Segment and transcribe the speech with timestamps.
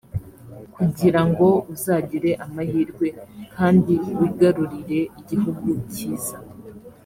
[0.75, 3.07] kugira ngo uzagire amahirwe
[3.53, 6.37] kandi wigarurire igihugu cyiza